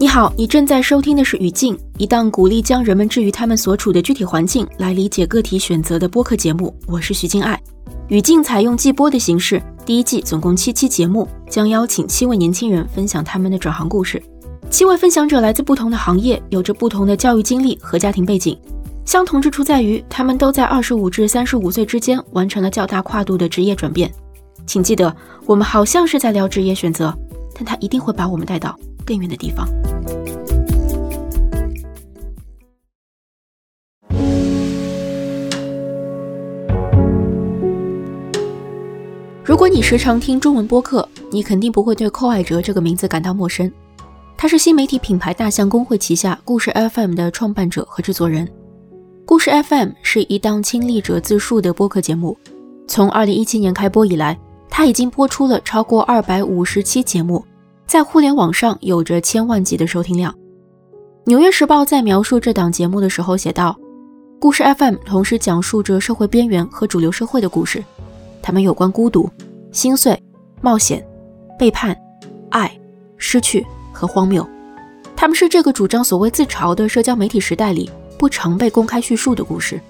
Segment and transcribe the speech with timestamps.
[0.00, 6.72] 你好，你正在收听的是《语境》，一档鼓励将人们置于他们所处的具体环境来理解个体选择的播客节目。
[6.86, 7.60] 我是徐静爱，
[8.06, 14.22] 《语境》采用季播的形式，第一季总共七期节目，将邀请七位年轻人分享他们的转行故事。
[14.70, 18.56] 七位分享者来自不同的行业，有着不同的教育经历和家庭背景，
[19.04, 24.08] 相同之处在于他们都在二十五至三十五岁之间完成了较大跨度的职业转变。
[24.64, 25.12] 请记得，
[25.44, 27.12] 我们好像是在聊职业选择，
[27.52, 29.66] 但它一定会把我们带到更远的地方。
[39.42, 43.72] 如果你时常听中文播客，你肯定不会对寇爱哲这个名字感到陌生。
[44.36, 48.46] 他是新媒体品牌大象公会旗下故事 FM 的创办者和制作人。
[49.24, 52.36] 故事 FM 是一档亲历者自述的播客节目，
[52.86, 54.38] 从2017年开播以来，
[54.68, 57.42] 它已经播出了超过250期节目，
[57.88, 60.30] 在互联网上有着千万级的收听量。
[61.24, 63.74] 《纽约时报》在描述这档节目的时候写道
[64.38, 67.82] ：“故事 FM 同时讲述着社会边缘和主流社会的故事。”
[68.42, 69.26] 他们有关孤独、
[69.72, 70.22] 心碎、
[70.60, 71.02] 冒险、
[71.58, 71.96] 背叛、
[72.50, 72.70] 爱、
[73.16, 74.46] 失去和荒谬。
[75.16, 79.80] 他们是这个主张所谓自嘲的社交媒体时代里不常被公开叙述的故事。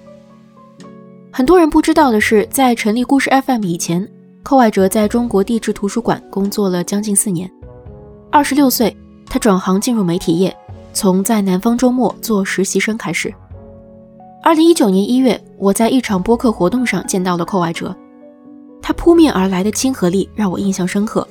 [1.29, 4.09] 很多人不知道的是，在成立故事 FM 以前，
[4.41, 7.51] 寇爱哲在中国地质图书馆工作了将近四年。
[8.31, 10.55] 二十六岁，他转行进入媒体业，
[10.93, 13.33] 从在南方周末做实习生开始。
[14.43, 17.95] 二零一九年一月，我在一场播客活动上见到了寇爱哲。
[18.83, 21.27] 他扑面而来的亲和力让我印象深刻，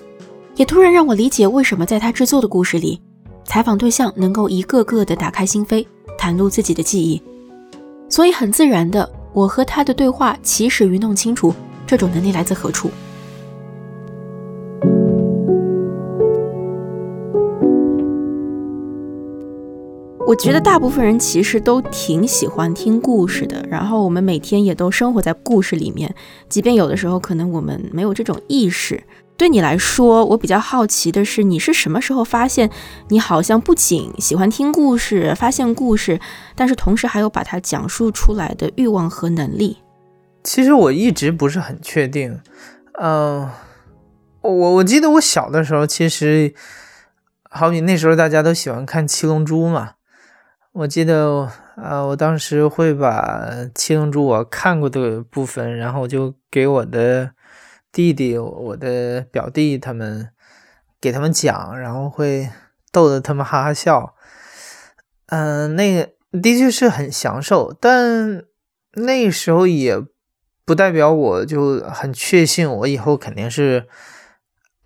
[0.57, 3.01] 也突然让我理解为什么在他制作的故事里，
[3.45, 5.87] 采访对象能够一个个的打开心扉，
[6.19, 7.23] 袒露自己的记忆。
[8.09, 11.55] 所以很自然的，我和他的对话起始于弄清楚
[11.87, 12.91] 这种能力来自何处。
[20.29, 26.15] 我觉得大部分人其实都挺喜欢听故事的，然后我们每天也都生活在故事里面，
[26.50, 29.03] 即便有的时候可能我们没有这种意识。
[29.39, 32.69] 对你来说，我比较好奇的是，你是什么时候发现
[33.09, 36.21] 你好像不仅喜欢听故事、发现故事，
[36.55, 39.78] 但是同时还有把它讲述出来的欲望和能力？
[40.45, 42.39] 其实我一直不是很确定。
[43.00, 43.49] 嗯，
[44.43, 46.53] 我我记得我小的时候，其实
[47.49, 49.93] 好比那时候大家都喜欢看《七龙珠》嘛。
[50.78, 57.33] 我记得，呃，我当时会把《七龙珠》我看过的部分，然后就给我的
[57.91, 60.28] 弟弟、我的表弟他们
[61.00, 62.49] 给他们讲，然后会
[62.93, 64.15] 逗得他们哈哈笑。
[65.27, 68.45] 嗯，那个的确是很享受，但
[68.93, 70.00] 那时候也
[70.65, 73.89] 不代表我就很确信我以后肯定是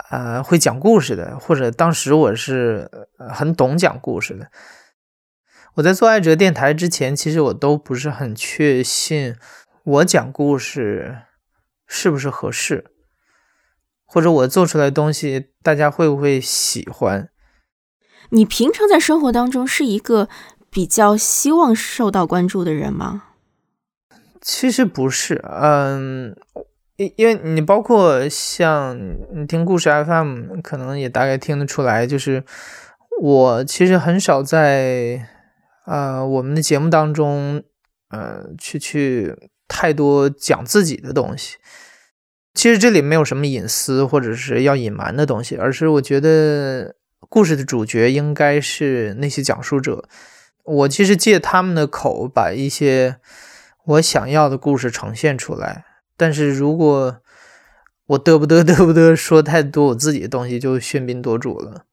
[0.08, 2.90] 呃会讲故事的，或者当时我是
[3.28, 4.46] 很懂讲故事的。
[5.76, 9.34] 我在做爱哲电台之前，其实我都不是很确信
[9.84, 11.22] 我讲故事
[11.86, 12.90] 是不是合适，
[14.04, 17.30] 或者我做出来的东西大家会不会喜欢。
[18.28, 20.28] 你平常在生活当中是一个
[20.70, 23.24] 比较希望受到关注的人吗？
[24.42, 26.36] 其实不是，嗯，
[26.96, 28.98] 因因为你包括像
[29.34, 32.44] 你听故事 FM，可能也大概听得出来，就是
[33.22, 35.28] 我其实很少在。
[35.86, 37.62] 呃，我们的节目当中，
[38.10, 41.56] 呃，去去太多讲自己的东西。
[42.54, 46.96] 其实这里没有什么隐私或者是要隐瞒的东西，而是我觉得
[47.28, 50.08] 故事的主角应该是那些讲述者。
[50.64, 53.16] 我其实借他们的口把一些
[53.86, 55.84] 我想要的故事呈现出来。
[56.16, 57.16] 但是如果
[58.06, 61.86] 我嘚不嘚嘚 不嘚说太多我自己的东西，就喧宾夺主了。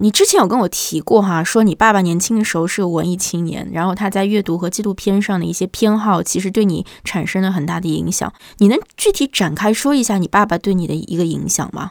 [0.00, 8.32] 你之前有跟我提过哈，说你爸爸年轻的时候是个文艺青年，然后他在阅读和纪录片上的一些偏好，其实对你产生了很大的影响。
[8.58, 11.90] 你能具体展开说一下你爸爸对你的一个影响吗？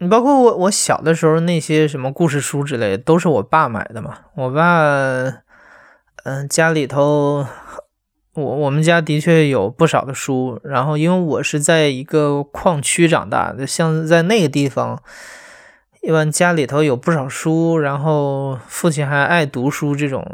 [0.00, 4.18] 你包括我，我小的时候那些什么故事书之类的，都是我爸买的嘛。
[4.34, 4.72] 我爸，
[6.24, 7.46] 嗯，家里头，
[8.34, 10.60] 我我们家的确有不少的书。
[10.64, 15.00] 然后因为我是在一个矿区长大的，像在那个地方。
[16.00, 20.24] 一般家里头有不少书，然后父亲还爱读书，这种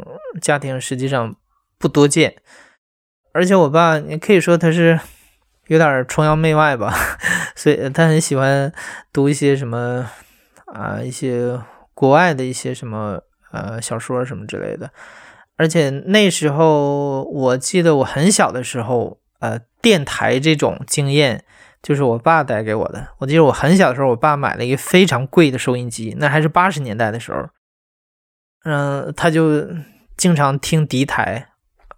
[0.41, 1.35] 家庭实际上
[1.77, 2.35] 不多见。
[3.33, 4.99] 而且我爸，你可以说他是
[5.67, 6.95] 有点崇洋媚外吧，
[7.55, 8.71] 所以他很喜欢
[9.11, 10.09] 读一些什么
[10.67, 11.59] 啊，一些
[11.93, 13.19] 国外的一些什么
[13.51, 14.89] 呃小说什么之类的。
[15.57, 21.43] 而且那时候我记得我很小的时候，呃，电台这种经验。
[21.81, 23.07] 就是我爸带给我的。
[23.19, 27.47] 我记得我很小的时候，我爸买了一个非常贵的收音机，那还是八十年代的时候。
[28.63, 29.65] 嗯，他就
[30.17, 31.49] 经常听敌台，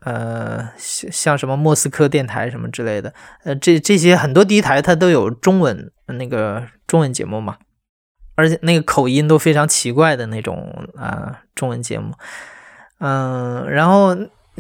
[0.01, 7.57] 呃，像像什么莫斯科电台什么之类的，呃，这这些很多敌台它都有中文那个中文节目嘛，
[8.35, 12.13] 而且那个口音都非常奇怪的那种啊中文节目，
[12.99, 14.15] 嗯，然后。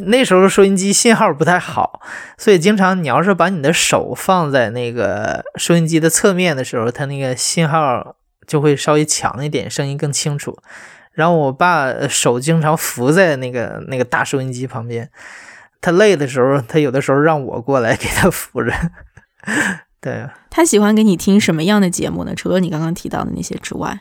[0.05, 2.01] 那时候收音机信号不太好，
[2.37, 8.15] 所以经常你要是把你的手放在那个收音机的侧面的时候，它那个信号
[8.47, 10.57] 就会稍微强一点，声音更清楚。
[11.11, 15.09] 然后我爸手经常扶在那个那个大收音机旁边，
[15.81, 18.71] 他累的时候，他有的时候让我过来给他扶着。
[19.99, 22.33] 对，他喜欢给你听什么样的节目呢？
[22.33, 23.99] 除了你刚刚提到的那些之外，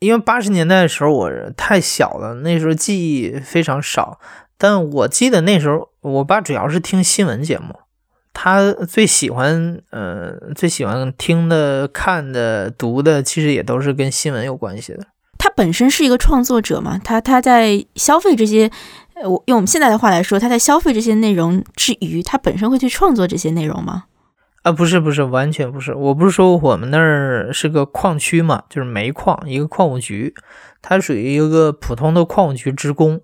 [0.00, 4.20] 因为八十年代的时候我太小了，那时候记忆非常少。
[4.62, 7.74] 但我记得那时候，我爸主要是听新闻节目，
[8.34, 15.06] 他最喜欢，呃，最喜欢听的、看的、读的，其实也都是跟新闻有关系的。
[15.38, 18.70] 他本身是一个创作者嘛，他他在消费这些，
[19.24, 24.04] 我用我们现在的话来说，他在消费这些内容之余，他本身会去创作这些内容吗？
[24.60, 25.94] 啊，不是，不是，完全不是。
[25.94, 30.34] 我不是说我们那儿是个矿区嘛，就是煤矿，一个矿务局，
[30.82, 33.22] 他属于一个普通的矿务局职工。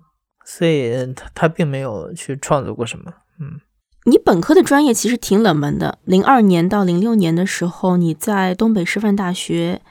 [0.49, 3.11] 所以他他并没有去创作过什么，
[3.41, 3.59] 嗯，
[4.05, 5.99] 你本科的专业其实挺冷门的。
[6.05, 9.81] 零二年到零六年的时候，你在东北师范大学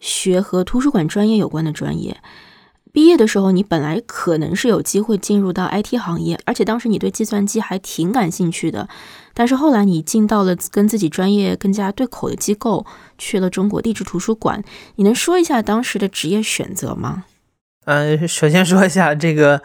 [0.00, 2.16] 学和图书馆专业有关的专业。
[2.94, 8.88] 毕业的时候，你本来可能是有机会进入到 IT 行业，而且当时你对计算机还挺感兴趣的。
[9.34, 12.86] 但是后来你进到了跟自己专业更加对口的机构，
[13.18, 14.64] 去了中国地质图书馆。
[14.94, 17.24] 你能说一下当时的职业选择吗？
[17.84, 19.62] 嗯，首先说一下这个。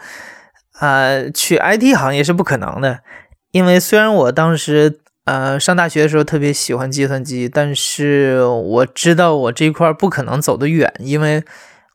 [0.82, 3.04] 啊，去 IT 行业是不可能的，
[3.52, 11.44] 因为虽然我当时呃上大学的时候特别喜欢计算机，但是我知道我这一块不可能走得远，因为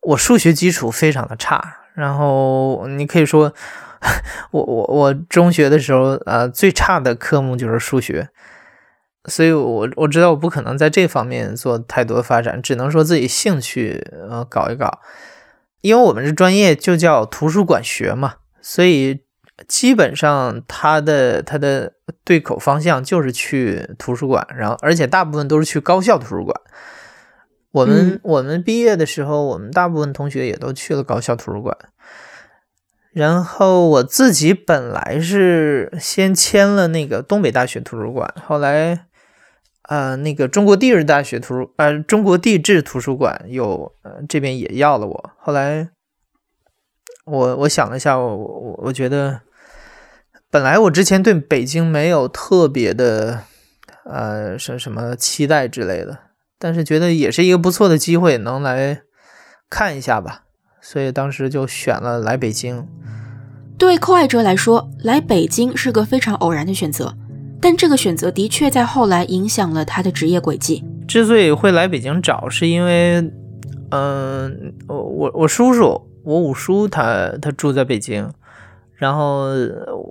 [0.03, 1.79] 我数学基础非常的差。
[1.95, 3.53] 然后你可以说，
[4.51, 8.29] 我我我中学的时候呃最差的科目就是数学，
[9.25, 15.01] 所以我我知道我不可能在这方面做太多发展，只能说自己兴趣呃搞一搞，
[15.81, 18.35] 因为我们这专业就叫图书馆学嘛。
[18.62, 19.24] 所以
[19.68, 21.94] 基本上，他的他的
[22.24, 26.62] 对口方向就是去图书馆，然后而且大部分都是去高校图书馆。
[27.71, 31.75] 我们我们毕业的时候，我们大部分同学也都去了高校图书馆。
[33.12, 39.07] 然后我自己本来是先签了那个东北大学图书馆，后来
[39.83, 45.89] 呃那个中国地质大学图书呃中国地质图书馆有呃这边也要了我，后来。
[47.27, 49.41] 我我想了一下，我我我觉得，
[50.50, 53.41] 本来我之前对北京没有特别的，
[54.06, 56.18] 呃，什什么期待之类的，
[56.57, 59.01] 但是觉得也是一个不错的机会，能来
[59.69, 60.44] 看一下吧，
[60.79, 62.88] 所以当时就选了来北京。
[63.77, 67.13] 对寇爱哲来说，来北京是个非常偶然的选择，
[67.62, 70.85] 但这个选择的确在后来影响了他的职业轨迹。
[71.06, 73.19] 之所以会来北京找，是因为，
[73.91, 76.06] 嗯，我我我叔叔。
[76.27, 78.29] 我五叔他他住在北京，
[78.95, 79.51] 然后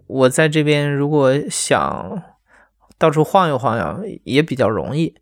[0.06, 2.22] 我在这边如果想
[2.96, 5.14] 到处晃悠晃悠也比较容易，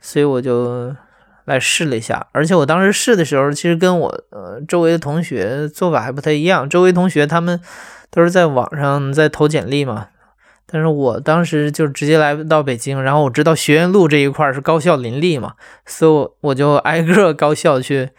[0.00, 0.96] 所以我就
[1.44, 2.28] 来试了一下。
[2.32, 6.66] 而且我当时试的时候，其实跟我呃周围的同学做法还不太一样。
[6.66, 7.60] 周围同学他们
[8.08, 10.08] 都是在网上在投简历嘛，
[10.64, 18.12] 但是我当时就直接来到北京，然后我知道学院路这一块是高校林立嘛，所以我我就挨个高校去。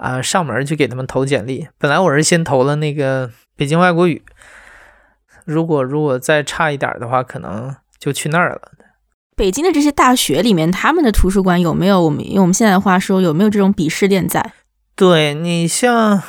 [0.00, 1.68] 啊，上门去给他们投简历。
[1.76, 4.22] 本来我是先投了那个北京外国语，
[5.44, 8.72] 如果如果再差一点的话，可能就去那儿了。
[9.36, 14.54] 北京的这些大学里面，他们的图书馆有没有我们用我们现在的话说，有没有这种鄙视链在？
[14.96, 16.22] 对你像，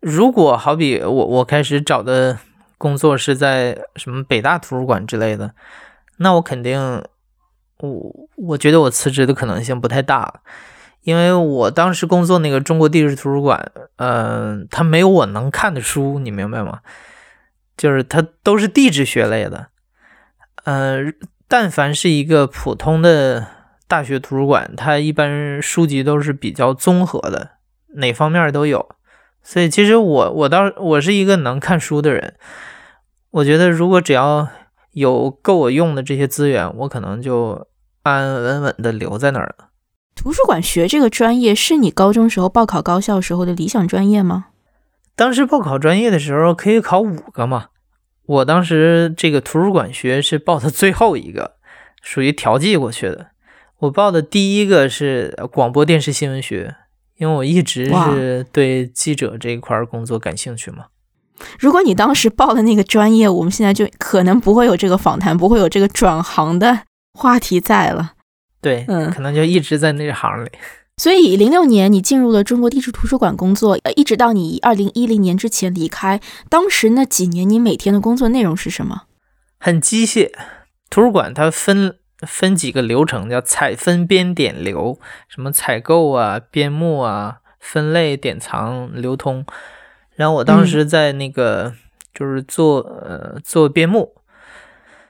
[0.00, 2.38] 如果好比我我开始找的
[2.78, 5.54] 工作是在什么北大图书馆之类的，
[6.16, 7.04] 那我肯定，
[7.80, 10.40] 我我觉得我辞职的可能性不太大。
[11.02, 16.80] 因为我当时工作那个中国地质图书馆，嗯，它没有我能看的书，你明白吗？
[17.76, 19.68] 就是它都是地质学类的，
[20.64, 20.98] 呃，
[21.48, 23.46] 但凡是一个普通的
[23.88, 27.52] 大学图书馆，它一般书籍都是比较综合的，
[27.94, 28.94] 哪方面都有。
[29.42, 32.34] 所以其实我我倒我是一个能看书的人，
[33.30, 34.46] 我觉得如果只要
[34.92, 37.66] 有够我用的这些资源，我可能就
[38.02, 39.71] 安安稳稳的留在那儿了。
[40.14, 44.46] 图书馆学这个专业是你高中时候报考高校时候的理想专业吗？
[45.14, 47.66] 当时报考专业的时候可以考五个嘛，
[48.24, 51.56] 我当时这个图书馆学是报的最后一个，
[52.00, 53.28] 属于调剂过去的。
[53.80, 56.76] 我报的第一个是广播电视新闻学，
[57.16, 60.86] 因为我一直是对记者这一块工作感兴趣嘛。
[61.58, 68.12] 如果你当时报的那个专业，我们现在就可能不会有这个访谈，不会有这个转行的话题在了。
[68.62, 70.48] 对，嗯，可能就一直在那行里。
[70.98, 76.20] 所以，零六年你进入了中国地质图书馆工作，呃，一直到你二零一零年之前离开。
[76.48, 79.02] 当时那几年，你每天的工作内容是什么？
[79.58, 80.30] 很机械。
[80.90, 89.44] 图书馆它分分几个流程，叫采分编点流，什么采购啊、编目啊、分类、典藏、流通。
[90.14, 91.72] 然后我当时在那个
[92.14, 94.14] 就是做呃做编目，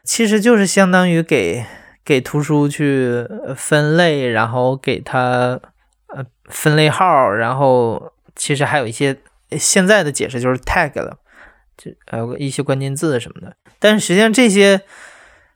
[0.05, 1.67] 其实就是相当于给
[2.05, 5.61] 给图书去分类，然后给它。
[6.15, 9.17] 呃，分类号，然后其实还有一些
[9.53, 11.17] 现在的解释就是 tag 了，
[11.75, 13.57] 就还有一些关键字什么的。
[13.79, 14.83] 但是实际上这些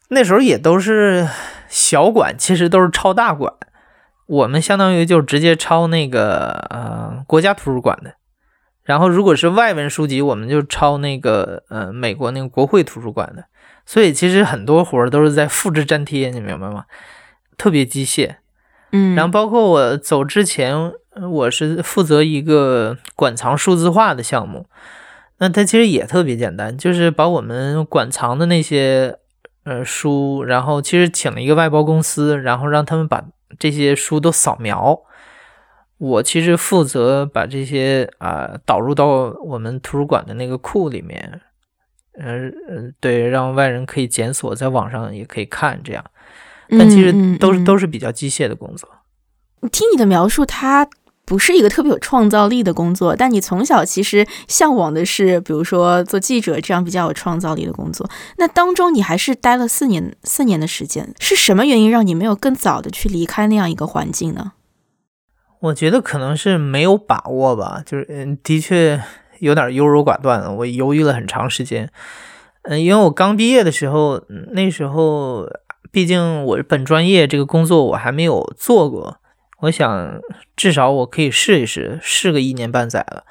[0.09, 1.29] 那时候也都是
[1.69, 3.53] 小馆，其实都是抄大馆。
[4.25, 8.15] 我们相当于就直接抄那个呃国家图书馆的，
[8.83, 13.45] 然后如果是外文书籍，我们就抄那个呃美国那个国会图书馆的。
[13.87, 16.85] 所以其实很多活儿都是在复制粘贴，你明白吗？
[17.57, 18.37] 特别机械。
[18.93, 20.93] 嗯，然后包括我走之前，
[21.31, 24.67] 我是负责一个馆藏数字化的项目，
[25.39, 29.19] 那它其实也特别简单，就是把我们馆藏的那些
[29.65, 33.25] 呃书，然后其实请了一个外包公司，然后让他们把
[33.59, 35.01] 这些书都扫描，
[35.99, 39.07] 我其实负责把这些啊导入到
[39.45, 41.41] 我们图书馆的那个库里面，
[42.19, 46.05] 嗯嗯，对，让外人可以检索，在网上也可以看，这样。
[46.71, 48.89] 但其实都是都是比较机械的工作。
[49.71, 50.89] 听你的描述，它
[51.25, 53.15] 不是一个特别有创造力的工作。
[53.15, 58.09] 但你从小其实向往的是，比如说做记者这样比较有创造力的工作。
[58.39, 64.53] 那当中你还是待了四年四年的时间，是什么原因让你没有更早的去离开那样一个环境呢？
[65.61, 69.03] 我觉得可能是没有把握吧，就是嗯，的确
[69.41, 70.57] 有点优柔寡断。
[70.57, 71.91] 我犹豫了很长时间，
[72.63, 75.49] 嗯，因为我刚毕业的时候，那时候。
[75.93, 79.19] 毕竟我本专业这个工作我还没有做过，
[79.61, 80.21] 我想
[80.55, 83.25] 至少我可以试一试，试个一年半载了。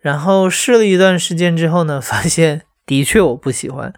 [0.00, 3.92] 然后试了一段时间之后呢，发现的确我不喜欢，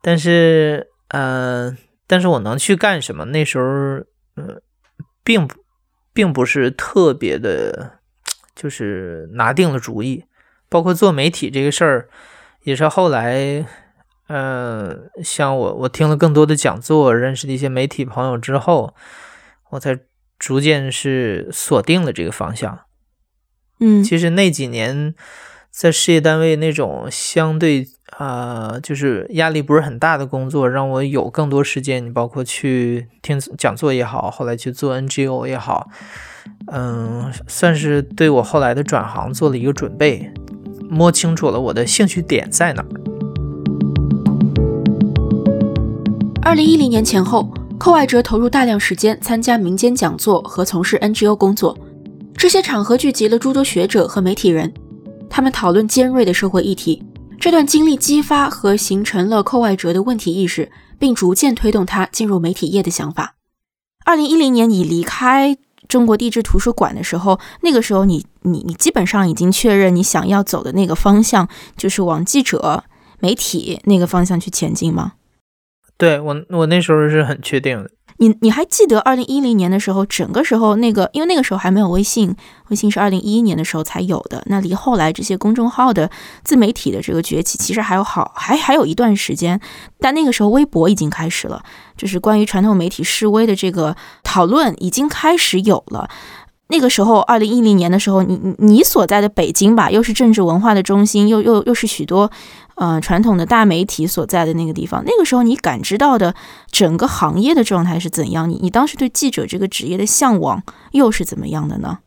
[0.00, 3.24] 但是，呃，但是我能去干什么？
[3.24, 3.64] 那时候，
[4.36, 4.62] 嗯，
[5.24, 5.56] 并不
[6.12, 7.98] 并不是特别的，
[8.56, 10.24] 就是拿定了主意。
[10.68, 12.08] 包括做媒体这个事儿，
[12.64, 13.64] 也是后来。
[14.28, 18.92] 嗯，像我，我听了更多的讲座，认识了一些媒体朋友之后，
[19.70, 19.96] 我才
[20.36, 22.80] 逐渐是锁定了这个方向。
[23.78, 25.14] 嗯，其实那几年
[25.70, 27.86] 在事业单位那种相对
[28.18, 32.04] 啊，就是压力不是很大的工作，让我有更多时间。
[32.04, 35.96] 你包括去听讲座也好，后来去做 NGO 也好，嗯，
[36.72, 40.32] 嗯算是对我后来的转行做了一个准备，
[40.88, 42.88] 摸清楚了我的兴趣点在哪儿。
[46.42, 51.76] 二零一零年前后，寇爱哲投入大量时间参加民间讲座和从事 NGO 工作。
[52.36, 54.72] 这些场合聚集了诸多学者和媒体人，
[55.28, 57.02] 他们讨论尖锐的社会议题。
[57.38, 63.34] 这段经历激发和形成了寇爱哲的问题意识，并逐渐推动他进入媒体业的想法。
[64.04, 65.56] 二零一零年你离开
[65.88, 72.84] 中国地质图书馆的时候，那个时候你你你基本上已经确认你想要走的那个方向就是往记者、
[73.20, 75.14] 媒体那个方向去前进吗？
[75.98, 77.90] 对我，我那时候是很确定的。
[78.18, 82.34] 你你还记得二零一零年的时候，整个时候那个，因为那个时候还没有微信，
[82.68, 84.42] 微信是二零一一年的时候才有的。
[84.46, 86.10] 那离后来这些公众号的
[86.42, 89.60] 自媒体的这个崛起，其实还有好还还有一段时间。
[90.00, 91.62] 但那个时候，微博已经开始了，
[91.96, 96.08] 就是关于传统媒体示威的这个讨论已经开始有了。
[96.68, 102.30] 那个时候，二零一零年的时候，你你你所在的北京吧，又是政治文化的中心，又又又是许多。
[102.76, 106.34] 呃，传统的大媒体所在的那个地方，那个时候你感知到的
[106.70, 108.48] 整个行业的状态是怎样？
[108.48, 112.00] 你你当时对记者这个职业的向往又是怎么样的呢？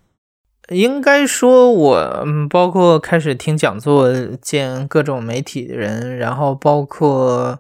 [0.69, 7.57] 应该说，我包括开始听讲座、见各种媒体人，然后包括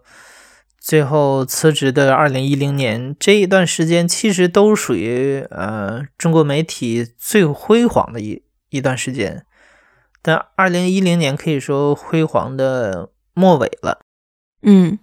[0.79, 9.43] 最后辞职的二零一零年这一段时间，其实都属于呃中国媒体最辉煌的一一段时间。
[10.21, 13.99] 但二零一零年可以说辉煌的末尾了，
[14.61, 14.99] 嗯，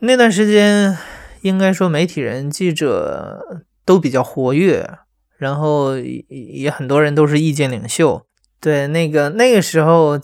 [0.00, 0.96] 那段时间
[1.42, 4.98] 应该说媒体人、记者都比较活跃，
[5.36, 8.26] 然后也很多人都是意见领袖。
[8.60, 10.18] 对，那个那个时候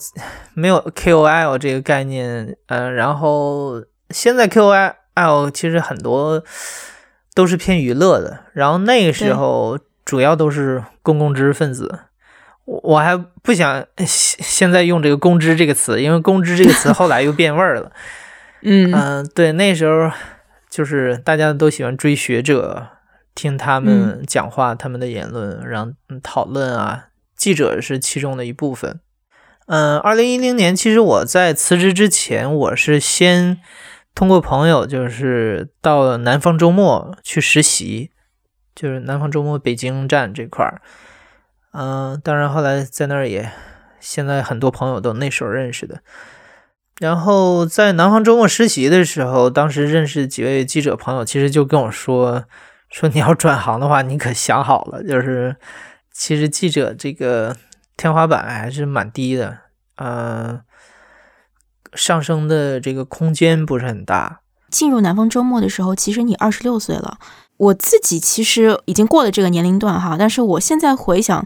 [0.53, 6.43] 没有 KOL 这个概念，嗯，然后现在 KOL 其实很多
[7.33, 9.79] 都是偏娱乐的，然后那个时候。
[10.07, 11.99] 主要都是公共知识分子。
[12.67, 17.91] 我我还不想现现在用这个“公知”这个词，因为“公知”这个词后来又变味儿了。
[18.61, 20.11] 嗯嗯，对，那时候
[20.69, 22.87] 就是大家都喜欢追学者，
[23.33, 27.05] 听他们讲话，他们的言论，然后讨论啊。
[27.37, 28.99] 记者是其中的一部分。
[29.67, 33.59] 嗯，二零一零年，其实我在辞职之前，我是先
[34.13, 38.09] 通过朋友，就是到了南方周末去实习，
[38.75, 40.81] 就是南方周末北京站这块儿。
[41.79, 43.51] 嗯，当然后来在那儿也，
[43.99, 46.01] 现在很多朋友都那时候认识的。
[46.99, 52.45] 然后在南方周末实习的时候，当时认识几位记者朋友，其实就跟我说，
[52.89, 55.55] 说你要转行的话，你可想好了，就是
[56.11, 57.55] 其实记者这个
[57.95, 59.59] 天花板还是蛮低的，
[59.97, 60.59] 嗯，
[61.93, 64.39] 上升的这个空间不是很大。
[64.71, 67.19] 进入南方周末的时候，其实你二十六岁了。
[67.57, 71.45] 我自己其实已经过了这个年龄段哈，但是我现在回想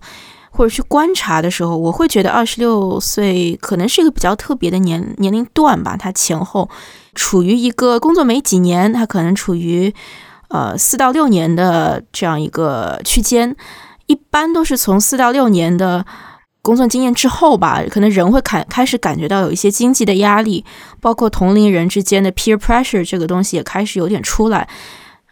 [0.51, 5.95] 或者去观察的时候，我会觉得二十六岁可能是一个比较特别的年年龄段吧。
[5.95, 6.69] 它前后
[7.15, 9.93] 处于一个工作没几年，它可能处于
[10.49, 13.55] 呃四到六年的这样一个区间，
[14.07, 16.05] 一般都是从四到六年的
[16.61, 20.65] 工作经验之后吧，可能人会开开始感觉到有一些经济的压力，
[20.99, 24.67] 包括同龄人之间的 peer pressure 这个东西也开始有点出来。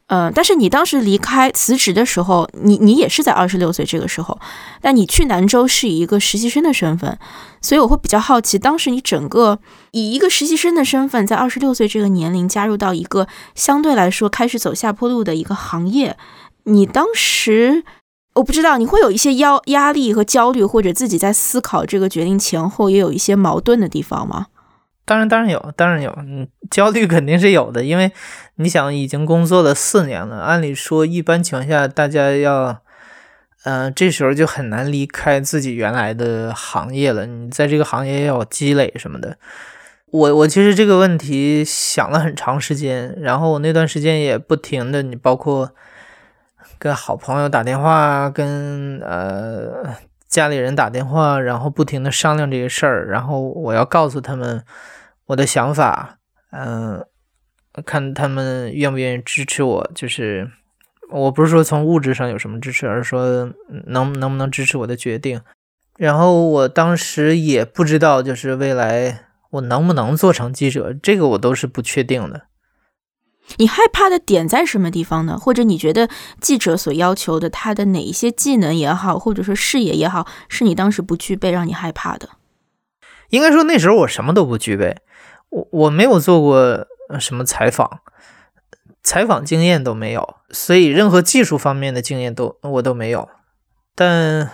[0.09, 4.39] 嗯，但是你当时离开辞职的时候，你你也是在二十六岁这个时候，
[4.81, 7.19] 但你去南州是以一个实习生的身份，
[7.61, 9.59] 所以我会比较好奇，当时你整个
[9.91, 16.17] 以一个实习生的身份，在二十六岁这个年龄加入到一个相对来说开始走下坡路的一个行业，
[16.63, 17.83] 你当时
[18.33, 24.47] 我不知道你会有一些压压力和焦虑，或者自己在思考这个决定前后也有一些矛盾的地方吗？
[25.09, 28.11] 当然，当然有，当然有，嗯，焦虑肯定是有的，因为
[28.57, 32.83] 你想，已经工作了四年了，按理说，一般情况下，大家要，
[33.63, 37.25] 嗯，这时候就很难离开自己原来的行业了。
[37.25, 39.39] 你在这个行业要积累什么的，
[40.11, 45.71] 我我其实这个问题想了很长时间，然后我那段时间也不停的，你包括
[46.77, 49.95] 跟好朋友打电话，跟呃
[50.27, 54.63] 家里人打电话，然后不停的商量这个事儿，然后我要告诉他们。
[55.29, 56.17] 我的想法，
[56.51, 57.05] 嗯，
[57.85, 59.91] 看他们愿不愿意支持我。
[59.93, 60.49] 就是，
[61.11, 63.53] 我不是说从物质上有什么支持，而是说
[63.85, 65.39] 能能不能支持我的决定。
[65.97, 72.47] 然后我当时也不知道，就是未来我能不能做成记者，这个我都是不确定的。
[73.57, 75.37] 你害怕的点在什么地方呢？
[75.37, 76.09] 或者你觉得
[76.41, 82.29] 记者所要求的他的哪一些技能也好，或者说视野也好，是你当时不具备，让你害怕的？
[83.29, 84.97] 应该说那时候我什么都不具备。
[85.49, 86.87] 我我没有做过
[87.19, 88.01] 什么采访，
[89.01, 93.27] 采访经验都没有，所以任何技术方面的经验都我都没有。
[93.95, 94.51] 但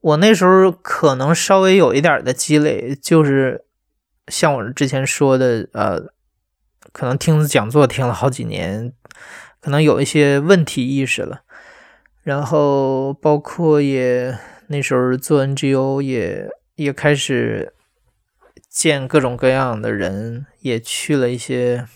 [0.00, 3.66] 我那时候可能稍微有一点的积累，就是
[4.28, 6.00] 像我之前说的，呃，
[6.92, 8.94] 可能听讲座听了好几年，
[9.60, 11.42] 可能有一些问题意识了。
[12.22, 17.74] 然后包括也那时候做 NGO 也也开始。
[18.70, 21.88] 见各种各样的人，也去了一些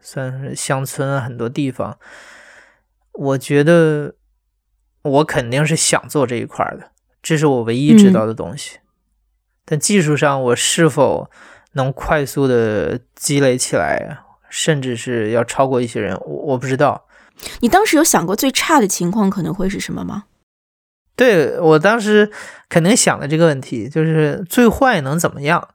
[0.00, 1.98] 算是乡村啊，很多地方。
[3.12, 4.14] 我觉得
[5.02, 6.90] 我肯定是想做这一块的，
[7.22, 8.78] 这是我唯一知道的东西。
[9.66, 11.30] 但技术上，我是否
[11.72, 14.18] 能快速的积累起来，
[14.48, 17.06] 甚至是要超过一些人，我我不知道。
[17.60, 20.24] 你当时有想过最差的情况可能会是什么吗？
[21.16, 22.30] 对我当时
[22.68, 25.68] 肯定想的这个问题，就是最坏能怎么样？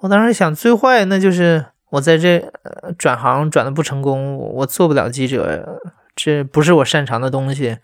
[0.00, 2.52] 我当时想，最坏那就是我在这
[2.98, 5.80] 转行转的不成功，我做不了记者，
[6.14, 7.78] 这不是我擅长的东西。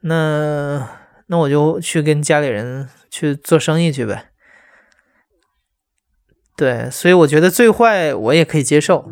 [0.00, 0.88] 那
[1.26, 4.30] 那我就去跟家里人去做生意去呗。
[6.56, 9.08] 对，所以我觉得最坏我也可以接受。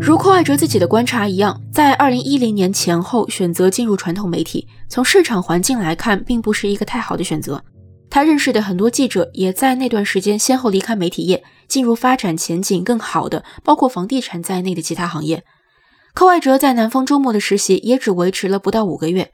[0.00, 7.62] 如寇爱哲自己的观察一样，在二零一零年前后选择进入传统媒体，从市场环境来看，并不是一个太好的选择。
[8.08, 15.44] 他认识的很多记者也在那段时间先后离开媒体业，进入发展前景更好的，包括房地产在内的其他行业。
[16.14, 19.30] 寇爱哲在南方周末的实习也只维持了不到五个月，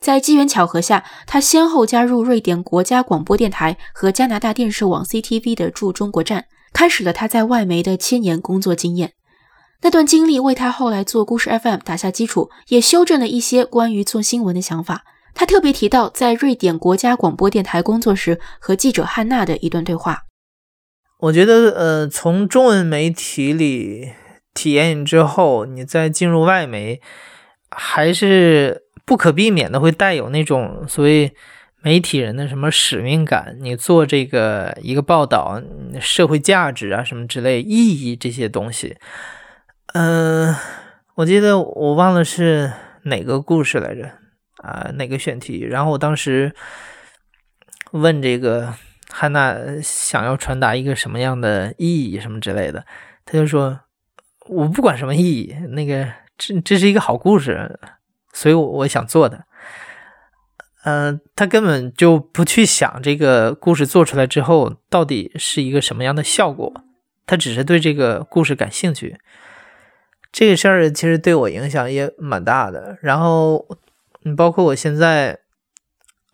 [0.00, 9.12] 在机缘巧合下，他先后加入瑞典国家广播电台和加拿大电视网 CTV 的驻中国站，开始了他在外媒的七年工作经验。
[9.82, 15.04] 那段经历为他后来做故事 FM 打下基础，也修正了一些关于做新闻的想法。
[15.34, 20.22] 他特别提到在瑞典国家广播电台工作时和记者汉娜的一段对话。
[21.18, 24.12] 我觉得，呃，从中文媒体里
[24.54, 27.00] 体验之后，你再进入外媒，
[27.70, 31.34] 还是不可避免的会带有那种所谓
[31.82, 33.56] 媒体人的什么使命感。
[33.60, 35.62] 你做这个一个报道，
[36.00, 38.96] 社会价值啊什么之类意义这些东西，
[39.98, 40.54] 嗯，
[41.14, 42.70] 我记得我忘了是
[43.04, 44.10] 哪个故事来着
[44.58, 46.54] 啊，哪个选题，然后我当时
[47.92, 48.74] 问这个。
[49.08, 52.84] 汉娜想要传达一个什么样的意义，什么之类的，
[53.24, 53.78] 他就说
[54.50, 56.06] ：“我不管什么意义，那个
[56.36, 57.78] 这这是一个好故事，
[58.32, 59.44] 所以我我想做的。”
[60.82, 66.74] 嗯，他根本就不去想这个故事做出来之后到底是一个什么样的效果，
[67.24, 69.16] 他只是对这个故事感兴趣。
[70.36, 72.98] 这个事儿其实对我影响也蛮大的。
[73.00, 73.66] 然后，
[74.24, 75.38] 你包括我现在，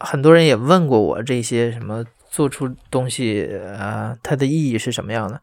[0.01, 2.05] 很多人也问过我这些什么。
[2.33, 3.47] 做出东西
[3.79, 5.43] 啊，它的意义是什么样的？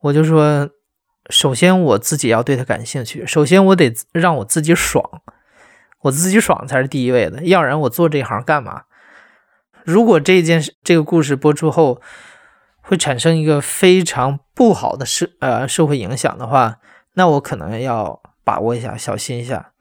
[0.00, 0.68] 我就说，
[1.30, 5.02] 首先我自己要对它感兴趣，首先我得让我自己爽，
[6.02, 8.82] 我自己爽才是第一位的，要不然我做这行干嘛？
[9.84, 12.02] 如果这件事、这个故事播出后
[12.82, 16.76] 会产生一个非常不好的社呃社会影响的话，
[17.18, 19.72] 那我可能要把握一下，小心一下。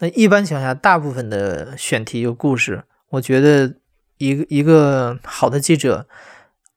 [0.00, 3.76] 那一般情况下，大部分的选题有故事，我觉得。
[4.18, 6.08] 一个一个好的记者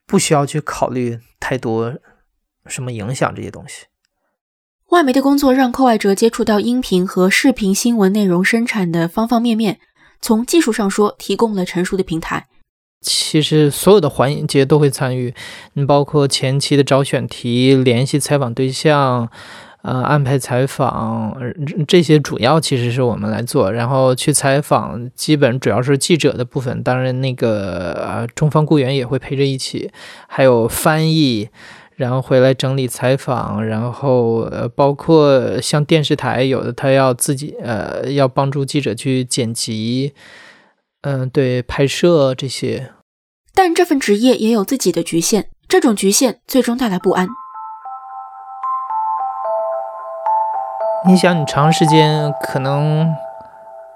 [0.05, 1.95] 不需要去考虑太多
[2.65, 3.85] 什么影响这些东西。
[4.89, 9.79] 外媒的工作让寇爱哲接触到音频和视频新闻内容生产的方方面面。
[10.19, 12.49] 从技术上说，提供了成熟的平台。
[12.99, 15.33] 其实所有的环节都会参与，
[15.75, 19.31] 你包括前期的找选题、联系采访对象。
[19.81, 21.33] 呃，安排采访，
[21.87, 29.89] 这些主要其实是我们来做，然后去采访，基本主要是记者的部分，当然那个中方雇员也会陪着一起，
[30.27, 31.47] 还有翻译，
[31.95, 40.13] 然后回来整理采访，然后呃包括像电视台有的他要自己呃要帮助记者去剪辑，
[41.03, 42.91] 嗯，对，拍摄这些。
[43.53, 47.29] 但这份职业也有自己的局限，这种局限最终带来不安。
[51.07, 53.15] 你想，你长时间可能，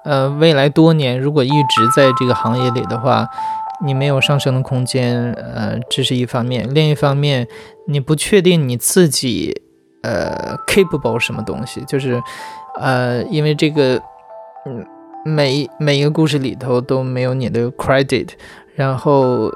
[0.06, 3.28] 呃，未来多年，如果一直在这个行业里的话，
[3.86, 7.48] 你没有上升的空间，呃，这是一方面；另一方面，
[7.88, 9.62] 你不确定你自己，
[10.02, 12.22] 呃，capable 什么东西，就是，
[12.80, 14.02] 呃，因为这个，
[14.66, 14.86] 嗯，
[15.26, 18.30] 每每一个故事里头都没有你的 credit，
[18.76, 19.52] 然后，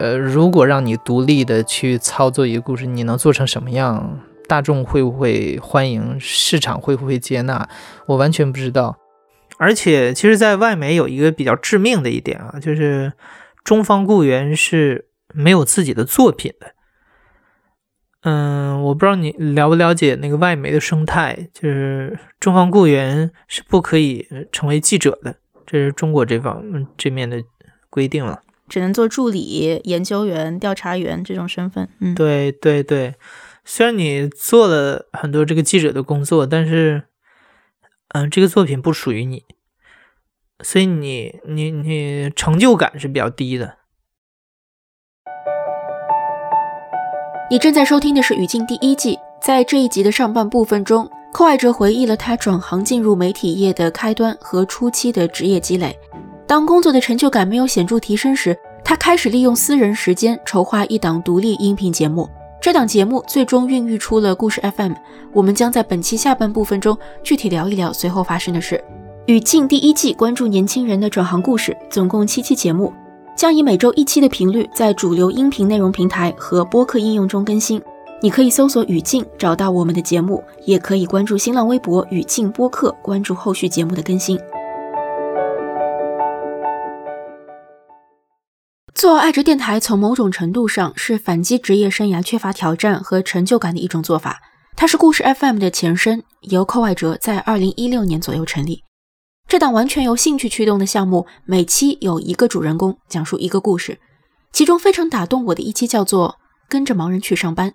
[0.00, 4.18] 呃，如果让你独立的去操作一个故事，你能做成什么样？
[4.48, 6.18] 大众会不会欢迎？
[6.18, 7.68] 市场会不会接纳？
[8.06, 8.98] 我完全不知道。
[9.58, 13.12] 而且，其实，在外媒有一个比较致命的一点啊，就是
[13.62, 16.74] 中方雇员是没有自己的作品的。
[18.22, 26.62] 嗯，我不知道你了不了解那个外媒的生态，就是中方雇员是不可以成为记者的，这是中国这方
[26.96, 27.42] 这面的
[27.90, 31.88] 规定了，只能做助理、研究员、调查员这种身份。
[31.98, 33.14] 嗯，对对对。
[33.70, 37.02] 虽然你做了很多这个记者的工作，但是，
[38.14, 39.44] 嗯，这个作品不属于你，
[40.64, 43.76] 所以你你你成就感是比较低的。
[47.50, 55.94] 你正在收听的是《语境》第一季，在这一集的上半部分中，寇爱哲回忆了他转行进入媒体业的开端和初期的职业积累。
[56.46, 62.26] 当工作的成就感没有显著提升时，他开始利用私人时间筹划一档独立音频节目。
[62.60, 64.92] 这档节目最终孕育出了故事 FM，
[65.32, 68.82] 我们将在本期下半部分中具体聊一聊随后发生的事。
[69.26, 72.92] 语境第一季关注年轻人的转行故事，总共七期节目，
[73.36, 77.80] 将以每周一期的频率在主流音频内容平台和播客应用中更新。
[78.20, 84.36] 你可以搜索语境找到我们的节目，也可以关注新浪微博语境播客，关注后续节目的更新。
[88.98, 94.40] 做爱哲电台，从某种程度上是反击职业生涯缺乏挑战和成就感的一种做法。
[94.74, 98.82] 它是故事 FM 的前身，由寇爱哲在二零一六年左右成立。
[99.46, 104.00] 这档完全由兴趣驱动的项目，每期有一个主人公，讲述一个故事。
[104.52, 106.30] 其中非常打动我的一期叫做
[106.68, 107.70] 《跟着盲人去上班》。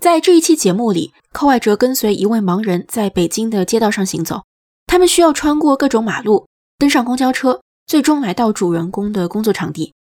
[0.00, 4.42] 在这一期节目里，寇爱哲跟随一位盲人在北京的街道上行走，
[4.88, 9.93] 他们需要穿过各种马路，登上公交车，最终来到主人公的工作场地。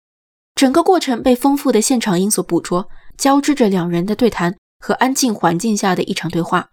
[0.62, 6.67] 整个过程被丰富的现场音所捕捉，交织着两人的对谈和安静环境下的一场对话。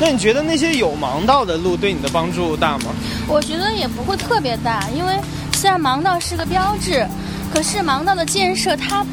[0.00, 2.86] 那你觉得那些有盲道的路对你的帮助大吗？
[3.28, 5.20] 我觉得也不会特别大，因为
[5.52, 7.06] 虽然盲道是个标志，
[7.52, 9.04] 可是盲道的建设它，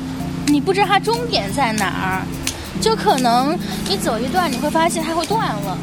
[0.47, 2.25] 你不知道它终点在哪儿。
[2.79, 5.77] 就可能你走一段，你会发现它会断了。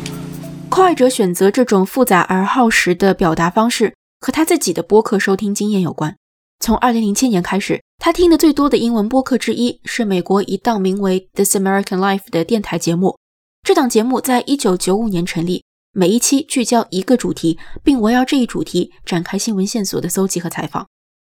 [0.71, 6.17] 寇爱哲选择这种复杂而耗时的表达方式，和他自己的播客收听经验有关。
[6.61, 13.17] 从2007年开始，他听的最多的英文播客之一是美国一档名为《This American Life》的电台节目。
[13.63, 20.87] 这档节目在1995年成立，每一期聚焦一个主题，并围绕这一主题展开新闻线索的搜集和采访。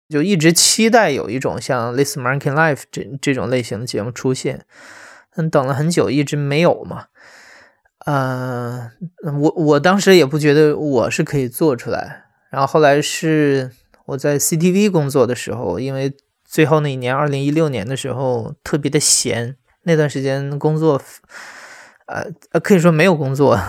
[0.10, 4.66] 就一直期待有一种像《This American Life》这这种类型的节目出现，
[5.36, 7.08] 嗯，等了很久，一直没有嘛。
[8.06, 8.90] 嗯，
[9.42, 12.24] 我我当时也不觉得我是可以做出来。
[12.50, 13.72] 然后后来是
[14.08, 16.16] 我在 CTV 工作的时候，因为
[16.46, 21.02] 最后那一年，二零一六年的时候特别的闲，那段时间工作，
[22.08, 23.60] 呃，可以说没有工作，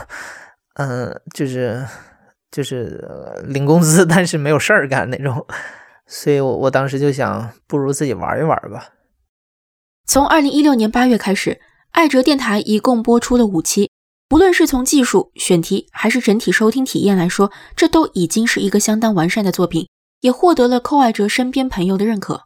[0.74, 1.84] 嗯，就是
[2.52, 3.02] 就是
[3.44, 5.44] 领工资，但是没有事儿干那种。
[6.06, 8.94] 所以我我当时就想，不如自己玩一玩吧。
[10.06, 13.90] 从二零一六年八月开始，爱哲电台一共播出了五期。
[14.28, 19.88] 不论是从技术、选题还是整体收听体验来说，这都已经是一个相当完善的作品，
[20.20, 22.42] 也获得了寇爱哲身边朋友的认可。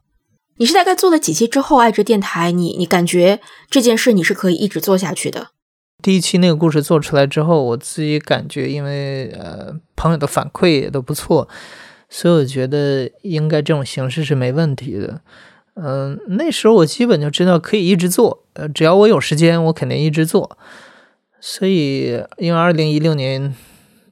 [0.56, 5.48] 你是大概做了几期之后，爱哲电台，你你感觉这件事你是可以一直做下去的？
[6.02, 11.48] 第一期那个故事做出来之后，我自己感觉，因为呃朋友的反馈也都不错，
[12.10, 15.20] 所以我觉得应该这种形式是没问题的。
[15.74, 20.58] 嗯，那时候我基本就知道可以一直做，呃，只要我有时间，我肯定一直做。
[21.40, 23.54] 所以，因为二零一六年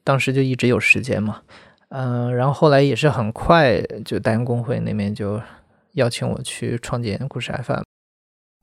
[0.02, 1.42] 当时就一直有时间嘛，
[1.90, 5.40] 嗯，然后后来也是很快，就大洋公会那边就
[5.92, 7.82] 邀请我去创建故事 FM。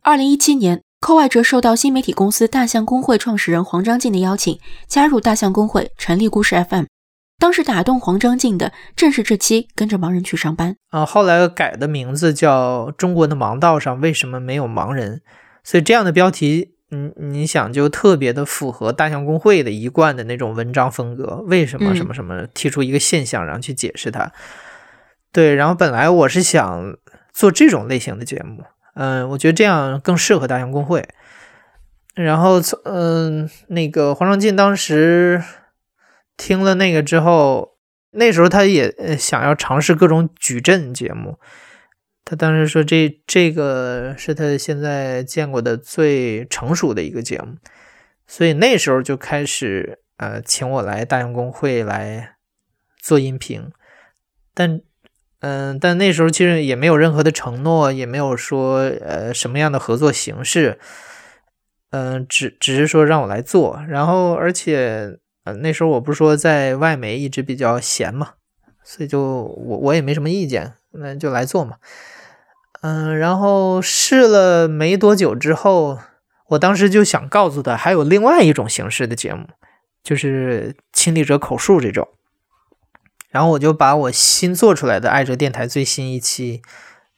[0.02, 6.86] 二零一七年，寇爱哲受到新媒体公司大象公会创始人黄章进的邀请，加入大象公会，成立故事 FM。
[7.38, 15.18] 当时打动黄章进的正是这期《跟着盲人去上班》啊，后来改的名字叫《中国的盲道上为什么没有盲人》，
[15.64, 16.77] 所以这样的标题。
[16.90, 24.32] 你你想就特别的符合大象公会的一贯的那种文章风格，为什么什么什么提出一个现象，然后去解释它？
[25.34, 26.98] 对，然后本来我是想
[27.34, 28.64] 做这种类型的节目，
[28.96, 31.08] 嗯，我觉得这样更适合大象公会。
[32.16, 35.44] 然后从嗯，那个黄长进当时
[36.38, 37.76] 听了那个之后，
[38.12, 41.38] 那时候他也想要尝试各种矩阵节目。
[42.30, 47.56] 他当时说：“这这个是他现在见过的最成熟的一个节目，
[48.28, 52.36] 所以那时候就开始呃请我来大洋公会来
[53.00, 53.72] 做音频。
[54.54, 54.82] 但
[55.40, 60.80] 嗯，但那时候其实也没有任何的承诺，也没有说呃什么样的合作形式。
[61.92, 63.82] 嗯，只只是说让我来做。
[63.88, 68.34] 然后而且呃那时候我不是说在外媒一直比较闲嘛，
[68.84, 71.78] 所以就我我也没什么意见，那就来做嘛。”
[72.82, 76.00] 嗯，然后试了没多久之后，
[76.50, 79.48] 我当时就想告诉他，还有另外一种形式的节目，
[80.04, 82.08] 就是亲历者口述这种。
[83.30, 86.62] 然后我就把我新做出来的爱哲电台最新一期，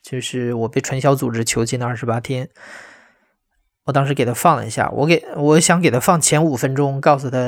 [0.02, 2.48] 就是我被传销组织囚禁的二十八天，
[3.84, 7.38] 我当时给他放了一下，我给我想给他放前五分钟，告诉他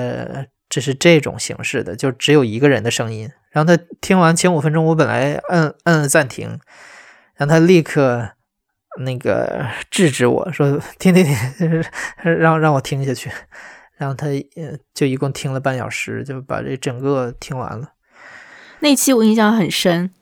[0.68, 3.31] 这是这种形式的，就只有一个人的声音。
[3.51, 6.61] 然后他听完前五分钟，我本来摁摁暂停。
[7.42, 8.31] 让他立刻
[9.05, 11.37] 那个制止我说停停停，
[12.22, 13.33] 让让我听下去。
[13.96, 14.28] 然后他
[14.94, 17.94] 就一共听了半小时，就把这整个听完了。
[18.78, 20.12] 那期我印象很深，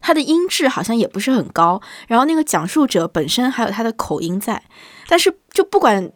[0.00, 4.60] 他的音质好像也不是很高，然后那个讲述者本身还有他的口音在，
[5.06, 6.10] 但是就不管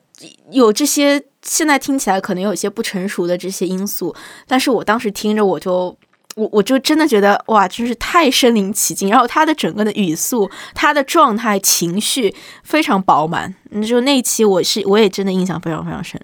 [0.51, 4.13] 有这些，现在听起来可能有些不成熟的这些因素，
[4.49, 5.97] 但是我当时听着我就。
[6.39, 13.53] 我我就真的觉得哇，真是太身临其境，然后他的整个的语速、他的状态、情绪非常饱满。
[13.87, 16.21] 就那一期，我是我也真的印象非常非常深。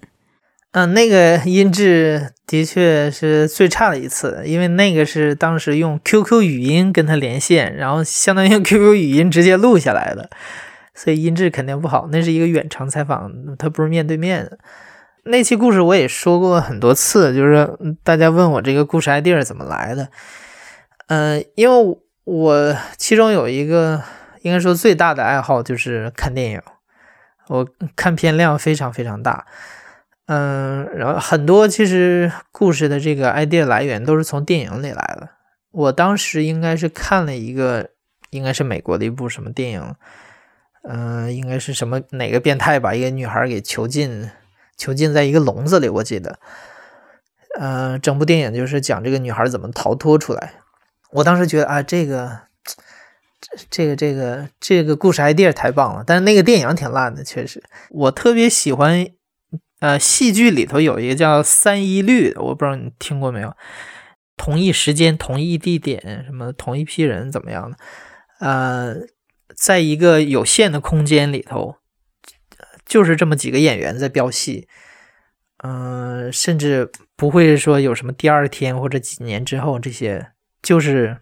[0.71, 10.29] 嗯，那个音质的确是最差的一次，因为那个是当时用 QQ 语音跟他连线，然后相当于用 QQ 语音直接录下来的，
[10.93, 12.09] 所以音质肯定不好。
[12.11, 14.57] 那是一个远程采访，他不是面对面的。
[15.27, 17.67] 那期故事我也说过很多次，就是
[18.03, 20.09] 大家问我这个故事 idea 怎么来的。
[21.07, 24.03] 嗯，因为我其中有一个
[24.43, 26.61] 应该说最大的爱好就是看电影，
[27.47, 29.47] 我看片量非常非常大。
[30.27, 35.29] 嗯，然后很多其实故事的这个 idea 来源都是从电影里来的。
[35.71, 37.89] 我当时应该是看了一个，
[38.29, 39.95] 应该是美国的一部什么电影，
[40.83, 44.29] 嗯，应该是什么哪个变态把一个女孩给囚禁。
[44.77, 46.39] 囚禁在一个笼子里，我记得，
[47.59, 50.53] 呃，整部电影就是讲这个女孩怎么逃脱出来。
[51.11, 52.39] 我当时觉得啊，这个
[53.69, 57.63] 这个这个这个故事 idea 太棒了，但是那个电影挺烂的，确实。
[57.89, 59.07] 我特别喜欢，
[59.79, 63.55] 呃，戏剧里头有一个叫三一律，我不知道你听过没有？
[64.35, 67.77] 同一时间、同一地点，什么同一批人怎么样的？
[68.39, 68.95] 呃，
[69.55, 71.77] 在一个有限的空间里头，
[72.85, 74.67] 就是这么几个演员在飙戏，
[75.63, 81.17] 嗯，甚至不会说有什么第二天或者几年之后这些，就是。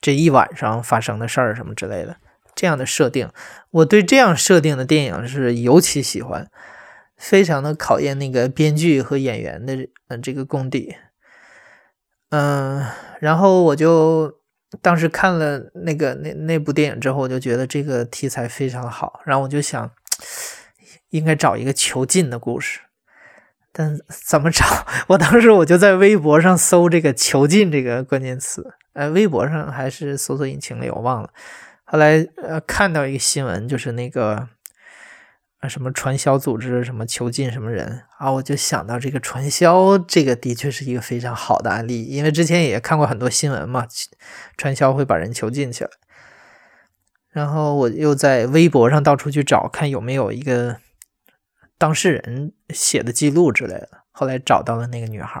[0.00, 2.18] 这一晚上发生的事儿什么之类的，
[2.54, 3.30] 这样的设定，
[3.70, 6.46] 我对这样设定的电影是尤其喜欢，
[7.16, 10.96] 非常的考验那个编剧和演员的嗯这个功底。
[12.28, 12.84] 嗯，
[13.18, 14.30] 然后我就
[14.82, 19.90] 当时看了那个那那部电影之后，我就觉得这个题材非常好，然后我就想
[21.14, 22.80] 应该找一个囚禁的故事，
[23.70, 24.64] 但怎么找？
[25.06, 28.74] 我当时我就在微博上搜这个囚禁这个关键词。
[28.94, 31.30] 呃，微博上还是搜索引擎里，我忘了。
[31.84, 34.48] 后来呃，看到一个新闻，就是那个
[35.60, 43.86] 啊什么传销组织什么囚禁什么人啊，我就想到这个传销，这个的确是一个非常好的案例，因为之前也看过很多新闻嘛，
[44.56, 45.90] 传销会把人囚禁起来。
[47.30, 50.76] 然后我又在微博上到处去找，看有没有一个
[51.84, 53.88] 当事人写的记录之类的。
[54.10, 55.38] 后来找到了那个女孩。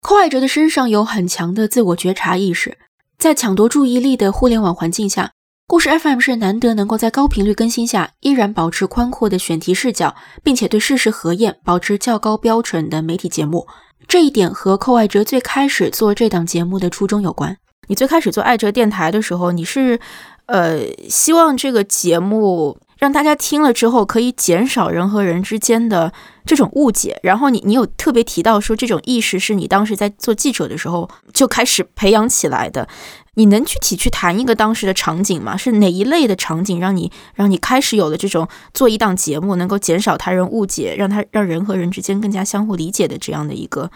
[0.00, 2.76] 寇爱哲的身上有很强的自我觉察意识，
[3.16, 5.30] 在抢夺注意力的互联网环境下，
[5.68, 13.68] 故事 FM 是难得能够在高频率更新下依然保持宽阔的选题视角，并且对事实核验保持较高标准的媒体节目。
[14.08, 17.56] 这一点和寇爱哲最开始做这档节目的初衷有关。
[17.86, 20.00] 你最开始做爱哲电台的时候，你是
[20.46, 22.80] 呃希望这个节目。
[23.02, 26.12] 让大家听了之后可以减少人和人之间的
[26.46, 27.18] 这种误解。
[27.24, 32.86] 然后你你有特别提到说，这种意识是你当时在做记者的时候就开始培养起来的。
[33.34, 35.56] 你能具体去谈一个当时的场景吗？
[35.56, 43.90] 是哪一类的场景让你让你开始有了这种做一档节目能够减少他人误解，让他让人和人之间更加相互理解的这样的一个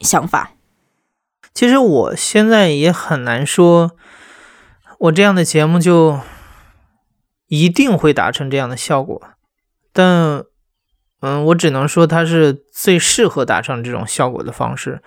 [0.00, 0.52] 想法？
[1.52, 3.90] 其实我现在也很难说，
[5.00, 6.18] 我这样的节目就。
[7.48, 9.20] 一定会达成这样的效果，
[9.92, 10.44] 但，
[11.20, 15.02] 嗯，我只能说它是最适合达成这种效果的方式，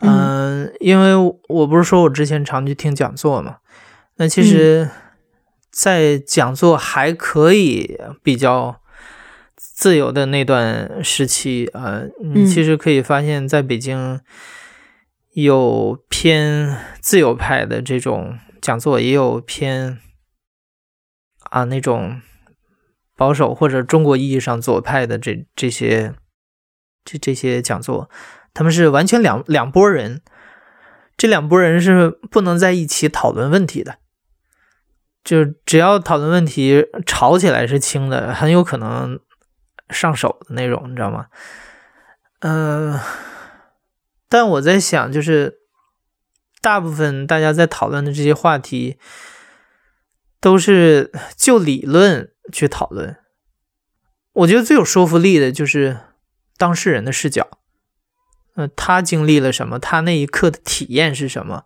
[0.00, 1.14] 嗯，因为
[1.48, 3.58] 我不是说我之前常去听讲座嘛，
[4.16, 4.90] 那其实，
[5.70, 8.80] 在讲座还可以比较
[9.54, 14.20] 自由的那段时期，呃，你其实可以发现，在北京
[15.34, 20.00] 有偏自由派的这种讲座，也有偏。
[21.50, 22.22] 啊，那种
[23.16, 26.14] 保守或者中国意义上左派的这这些
[27.04, 28.08] 这这些讲座，
[28.54, 30.22] 他们是完全两两拨人，
[31.16, 33.98] 这两拨人是不能在一起讨论问题的，
[35.22, 39.18] 就只要讨论问题吵起来是轻的，很有可能
[39.90, 41.26] 上手的那种，你知道吗？
[42.38, 42.98] 嗯，
[44.28, 45.58] 但我在想，就是
[46.62, 48.98] 大部分大家在讨论的这些话题。
[50.40, 53.16] 都是就理论去讨论，
[54.32, 55.98] 我觉得最有说服力的就是
[56.56, 57.46] 当事人的视角，
[58.54, 61.64] 呃，他经历了什么，他那一刻的体验是什么，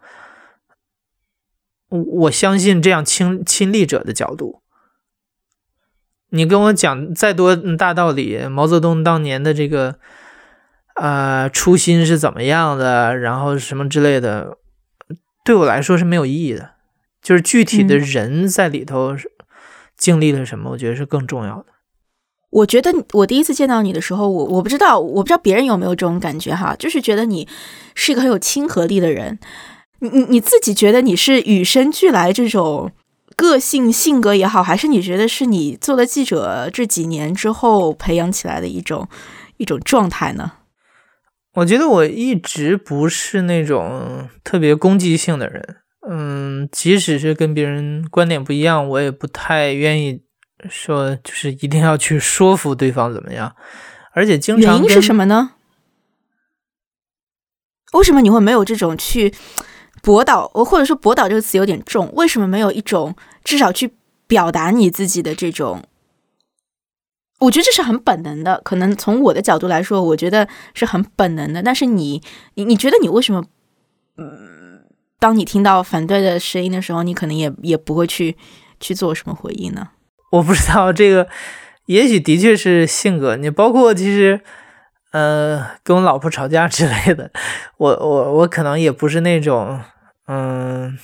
[1.88, 4.62] 我我相信这样亲亲历者的角度，
[6.30, 10.00] 你跟我讲再多大道理，毛泽东当年的这个
[10.94, 14.58] 啊初心是怎么样的，然后什么之类的，
[15.44, 16.73] 对我来说是没有意义的。
[17.24, 19.16] 就是具体的人在里头
[19.96, 21.66] 经历了什么，我觉得是更重要的。
[22.50, 27.48] 我觉得我第一次见到你的时候，我我不知道，我不知道别人有没有这种感觉哈，就是觉得你
[27.94, 29.38] 是一个很有亲和力的人。
[30.00, 32.92] 你你你自己觉得你是与生俱来这种
[33.34, 39.08] 个性性格也好，还是你觉得是你做了记者这几年之后培养起来的一种
[39.56, 40.52] 一种状态呢？
[41.54, 45.76] 我觉得我一直不是那种特别攻击性的人。
[46.06, 50.20] 嗯，即使是跟别人观点不一样，我也不太愿意
[50.68, 53.56] 说，就是一定要去说服对方怎么样。
[54.12, 55.52] 而且经常原因是什么呢？
[57.94, 59.34] 为什么你会没有这种去
[60.02, 60.46] 博导？
[60.48, 63.94] 或者说“博导”这个词有点重，为什么没有一种至少去
[64.26, 65.82] 表达你自己的这种？
[67.40, 68.60] 我觉得这是很本能的。
[68.62, 71.62] 可能从我的角度来说，我觉得是很本能的。
[71.62, 72.22] 但是你，
[72.54, 73.44] 你你觉得你为什么？
[74.18, 74.63] 嗯。
[75.18, 78.36] 当你听到反对的声音的时候，你可能也也不会去
[78.80, 79.88] 去做什么回应呢？
[80.32, 81.28] 我不知道这个，
[81.86, 83.36] 也许的确是性格。
[83.36, 84.40] 你包括其实，
[85.12, 87.30] 呃，跟我老婆吵架之类的，
[87.78, 89.80] 我我我可能也不是那种，
[90.26, 90.98] 嗯，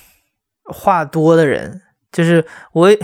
[0.64, 1.82] 话多的人，
[2.12, 2.90] 就是我。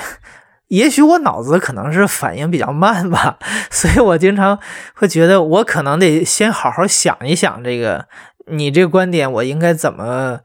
[0.69, 3.39] 也许我脑子可能是反应比较慢吧，
[3.71, 4.59] 所以我经常
[4.97, 8.09] 会觉得我可能得先好好想一想这个
[8.49, 10.41] 你这个观点，我应该怎么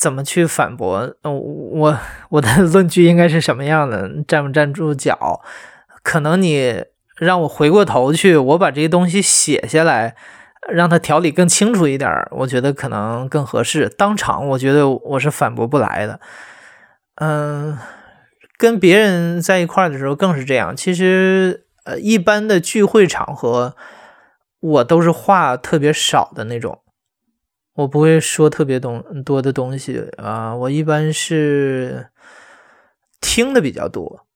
[0.00, 1.14] 怎么去反驳？
[1.22, 1.98] 我
[2.30, 4.08] 我的 论据应该是什么样的？
[4.26, 5.42] 站不站住脚？
[6.02, 6.82] 可能你
[7.18, 10.16] 让我回过头去，我把这些东西写下来，
[10.72, 13.90] 让它条理更清楚一点，我觉得可能更合适。
[13.90, 16.18] 当场我觉得我是反驳不来的，
[17.16, 17.78] 嗯。
[18.58, 20.76] 跟别人在一块儿的时候更是这样。
[20.76, 23.74] 其实，呃，一般的聚会场合，
[24.60, 26.78] 我都是话特别少的那种，
[27.80, 30.54] 我不会说特别东多的东西啊。
[30.54, 32.08] 我一般是
[33.20, 34.26] 听的比较多。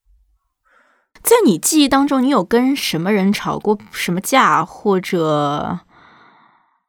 [1.22, 5.80] 在你记忆当中，你有跟什么人吵过什么架，或者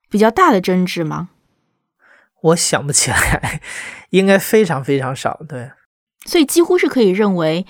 [0.10, 1.30] 比较大的争执吗？
[2.42, 3.62] 我想不起来，
[4.10, 5.40] 应该非常非常少。
[5.48, 5.72] 对。
[6.26, 7.66] 所以几乎是可以认为，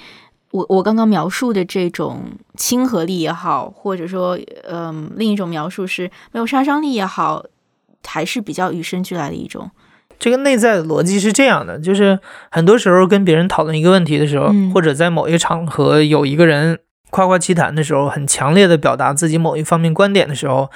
[0.51, 7.45] 我我刚刚描述的这种亲和力也好，或者说，嗯，另一种描述是没有杀伤力也好，
[8.05, 9.69] 还是比较与生俱来的一种。
[10.17, 12.19] 这个内在的逻辑是这样的，就是
[12.51, 16.79] 很多时候跟别人讨论一个问题的时候，或者在某一个场合有一个人
[17.09, 20.71] 夸夸其谈的时候，很强烈的表达自己某一方面观点的时候，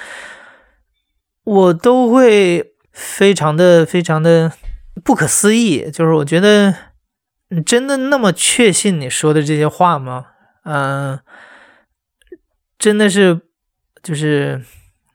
[1.44, 4.52] 我都会非常的非常的
[5.02, 6.74] 不可思议，就是我觉得。
[7.52, 10.26] 你真的那么确信你说的这些话吗？
[10.62, 11.18] 嗯，
[12.78, 13.40] 真的是
[14.04, 14.62] 就是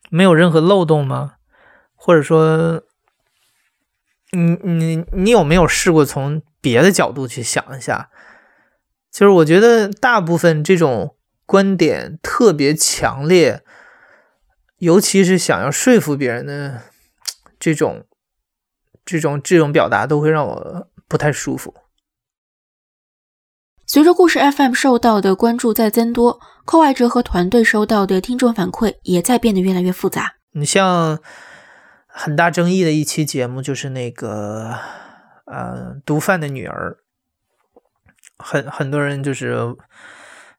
[0.10, 1.35] 没有任何漏洞吗？
[2.06, 2.84] 或者说，
[4.32, 8.12] 你你你有没有试过从别的角度去想一下？
[9.12, 11.16] 就是我觉得大部分这种
[11.48, 13.64] 观点特别强烈，
[14.78, 16.84] 尤其是想要说服别人的
[17.60, 18.06] 这种
[19.04, 21.74] 这种这种表达，都会让我不太舒服。
[23.88, 30.36] 随着故事 FM 受到的关注在增多，寇爱哲和团队收到的听众反馈也在变得越来越复杂。
[30.52, 31.20] 你像
[32.18, 34.74] 很大争议的一期节目，就是那个
[35.46, 36.98] 呃毒贩的女儿，
[38.38, 39.76] 很很多人就是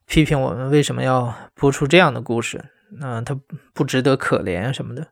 [0.05, 2.63] 批评我们为什么要播出这样的故事，
[2.99, 3.35] 那他
[3.73, 5.07] 不值得可怜什么的。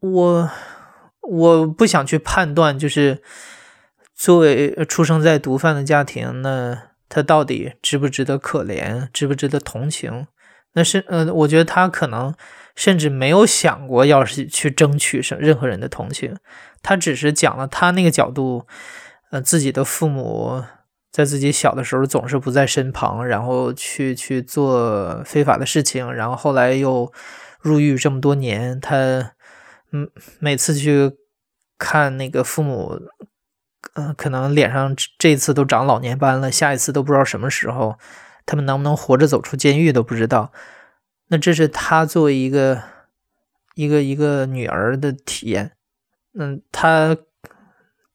[0.00, 0.50] 我
[1.22, 3.22] 我不想去判断，就是。
[4.16, 10.28] 作为出生在毒贩的家庭，那他到底值不值得可怜，值不值得同情？
[10.74, 12.32] 那是呃，我觉得他可能
[12.74, 16.36] 甚至没有想过要是去争取什任何人的同情，
[16.82, 18.66] 他只是讲了他那个角度，
[19.30, 20.62] 呃，自己的父母
[21.10, 27.12] 在自己小的时候总是不在身旁，然后去去做非法的事情，然后后来又
[27.60, 29.32] 入狱这么多年，他
[29.92, 30.10] 嗯
[30.40, 31.12] 每次去
[31.78, 33.00] 看那个父母。
[33.96, 37.96] 嗯，可能脸上这次都长老年斑了，下一次都不知道什么时候，
[38.44, 40.50] 他们能不能活着走出监狱都不知道。
[41.28, 42.82] 那这是他作为一个
[43.74, 45.72] 一个一个女儿的体验。
[46.32, 47.16] 嗯，他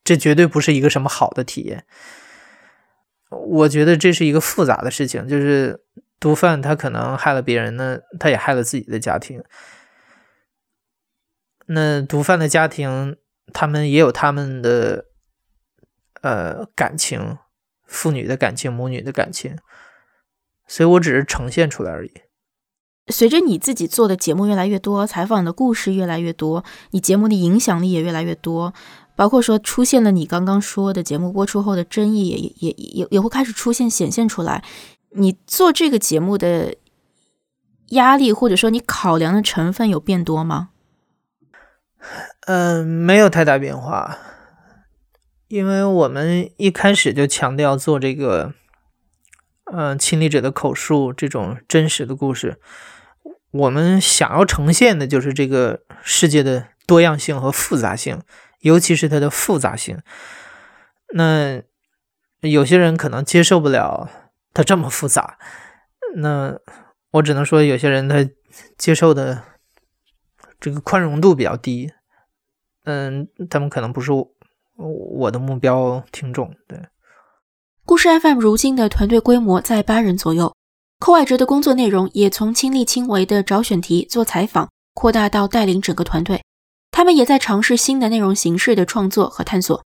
[0.02, 1.84] 这绝对不是一个什么好的体验。
[3.30, 5.84] 我觉得这是一个复杂的事情，就是
[6.18, 9.42] 毒贩他可能害了别人呢，他也害了自己的家庭。
[11.66, 13.16] 那毒贩的家庭，
[13.52, 15.06] 他们也有他们的。
[16.22, 17.38] 呃，感情，
[17.86, 19.56] 父女的感情，母女的感情，
[20.66, 22.12] 所以我只是呈现出来而已。
[23.10, 28.72] 随着你自己做的节目越来越多，采访的故事越来越多，你节目的影响力也越来越多，
[29.16, 34.62] 包括说出现了你刚刚说的节目播出后的争议，也也也也也会开始出现显现出来。
[35.10, 36.76] 你做这个节目的
[37.88, 40.68] 压力，或者说你考量的成分有变多吗？
[42.46, 44.18] 嗯，没有太大变化。
[45.48, 48.54] 因为我们一开始就强调做这个，
[49.64, 52.60] 嗯，亲历者的口述这种真实的故事，
[53.50, 58.20] 我们想要呈现的就是这个世界的多样性和复杂性，
[58.60, 60.00] 尤其是它的复杂性。
[61.14, 61.62] 那
[62.40, 64.08] 有些人可能接受不了
[64.54, 65.38] 它这么复杂，
[66.16, 66.58] 那
[67.12, 68.28] 我只能说，有些人他
[68.78, 69.42] 接受的
[70.60, 71.92] 这个宽容度比较低，
[72.84, 74.12] 嗯，他们可能不是。
[74.82, 76.80] 我的目标听众对
[77.84, 80.56] 故事 FM 如今的团队规模在八人左右，
[81.00, 86.44] 寇爱哲的工作内容也从亲力亲为的找选题做采访，扩大到带领整个团队。
[86.90, 89.82] 他们也在尝试新的内容形式的创作和探索。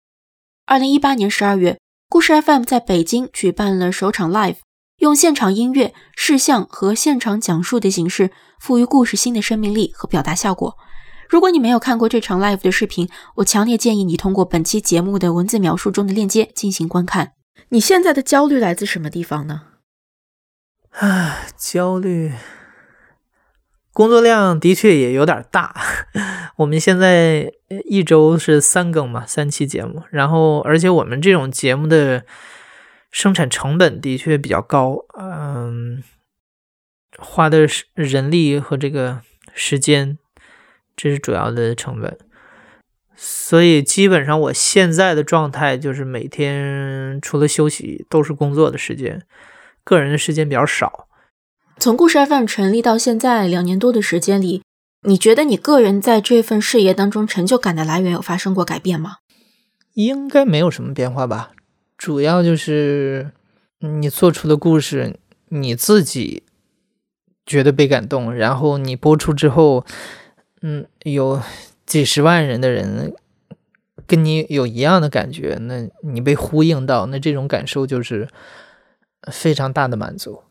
[0.66, 4.56] 二零一八年十二月，故事 FM 在北京举办了首场 Live，
[5.00, 8.32] 用现场音乐、视像和现场讲述的形式，
[8.62, 10.78] 赋予故事新的生命力和表达效果。
[11.28, 17.34] 如果你没有看过这场 live 的视频，我强烈建议你通过本期节目的文字描述中的链接进行观看。
[17.68, 19.64] 你现在的焦虑来自什么地方呢？
[20.92, 22.34] 唉，焦虑，
[23.94, 25.76] 工作量的确也有点大。
[26.58, 27.52] 我们现在
[27.86, 32.26] 一周是三更嘛，三期节目，然后而且我们这种节目的
[33.10, 36.04] 生产成本的确比较高，嗯，
[37.18, 39.22] 花的是人力和这个
[39.54, 40.18] 时间。
[40.94, 42.16] 这是主要的成本，
[43.16, 49.26] 所以基本上我现在的状态就是每天除了休息都是工作的时间，
[49.84, 51.08] 个人的时间比较少。
[51.78, 54.62] 从故事 FM 成立到现在两年多的时间里，
[55.08, 59.18] 你觉得你个人在这份事业当中成就感的来源有发生过改变吗？
[59.94, 61.52] 应该没有什么变化吧，
[61.98, 63.32] 主要就是
[63.80, 65.18] 你做出的故事
[65.50, 66.44] 你自己
[67.46, 69.86] 觉得被感动，然后你播出之后。
[70.64, 71.42] 嗯，有
[71.88, 73.16] 几十万人的人
[74.06, 78.28] 跟你有一样的感觉，那你被呼应到，那这种感受就是
[79.32, 80.44] 非常大的满足。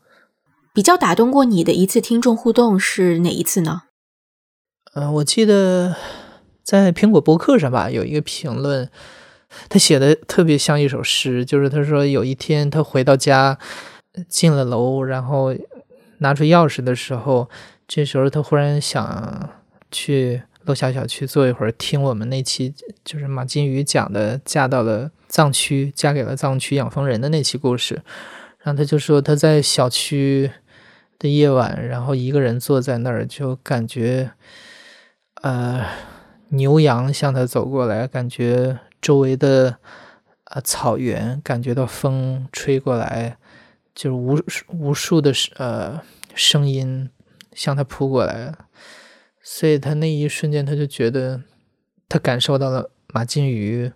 [0.73, 3.83] 比较打动过你的一次听众互动是哪一次呢？
[4.93, 5.95] 嗯，我记得
[6.63, 8.89] 在苹果博客上吧，有一个评论，
[9.67, 13.57] 他写的特别像一首诗，就是他说有一天他回到家，
[14.29, 15.55] 进了楼，然后
[16.19, 17.49] 拿出钥匙的时候，
[17.87, 19.49] 这时候他忽然想。
[19.93, 28.01] 去楼下小区坐一会儿，听我们那期就是马金鱼讲的嫁到了藏区，嫁给了藏区养蜂人的那期故事。
[28.63, 30.51] 然后他就说他在小区
[31.17, 34.31] 的夜晚，然后一个人坐在那儿，就感觉
[35.41, 35.85] 呃
[36.49, 39.77] 牛羊向他走过来，感觉周围的
[40.45, 43.37] 啊草原，感觉到风吹过来，
[43.95, 46.01] 就是无无数的呃
[46.35, 47.09] 声音
[47.53, 48.53] 向他扑过来。
[49.43, 51.41] 所以他那一瞬间，他就觉得，
[52.07, 53.91] 他感受到了马金鱼，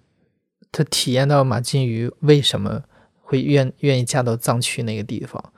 [0.71, 2.83] 他体验到马金鱼为什么
[3.25, 5.51] 会愿愿意嫁到藏区那个地方。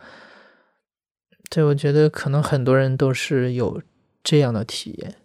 [1.49, 3.81] 对，我觉得可能很多人都是有
[4.23, 5.15] 这样的体验。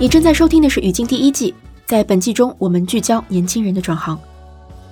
[0.00, 1.54] 你正在收听的是《语境》第一季，
[1.86, 4.18] 在本季中，我们聚焦年轻人的转行。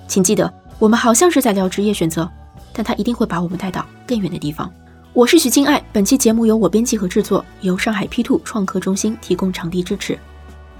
[0.07, 2.29] 请记得，我们好像是在聊职业选择。
[2.75, 4.73] 但他一定会把我们带到更远的地方。
[5.13, 10.17] 我是许静爱，本期节目由我编辑和制作，由上海 P Two 创客中心提供场地支持。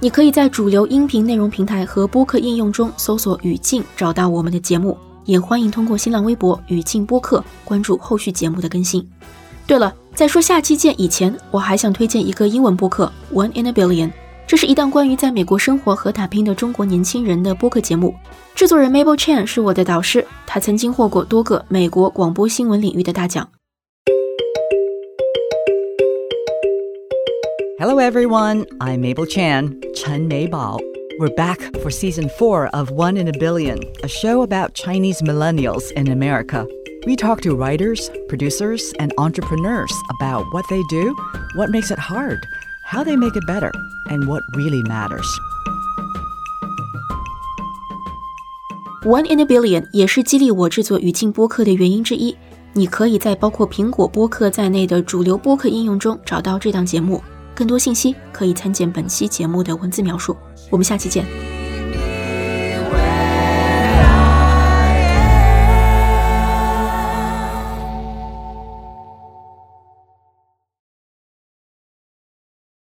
[0.03, 9.09] 你可以在主流音频内容平台和播客应用中搜索“语境”找到我们的节目，也欢迎通过新浪微博“语境播客”关注后续节目的更新。
[9.65, 14.07] 对了，在说下期见以前，我还想推荐一个英文播客《One in a Billion》。
[14.45, 18.13] 这是一档关于在美国生活和打拼的中国年轻人的播客节目。
[18.53, 23.47] 制作人 Mabel Chan 是我的导师，他曾经获过多个美国广播新闻领域的大奖。
[27.82, 30.80] Hello everyone, I'm Mabel Chan, Chen Meibao.
[31.18, 35.92] We're back for season four of One in a Billion, a show about Chinese millennials
[35.92, 36.66] in America.
[37.06, 41.14] We talk to writers, producers, and entrepreneurs about what they do,
[41.54, 42.46] what makes it hard
[42.88, 43.70] how they make it better,
[44.06, 45.38] and what really matters.
[49.04, 52.34] One in a billion 也是激励我制作语境播客的原因之一。
[52.72, 57.22] 你可以在包括苹果播客在内的主流播客应用中找到这档节目。
[57.55, 60.35] 更多信息可以参见本期节目的文字描述。
[60.69, 61.62] 我们下期见。